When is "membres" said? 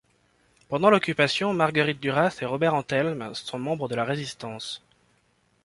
3.59-3.87